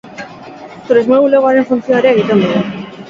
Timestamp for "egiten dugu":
2.17-2.65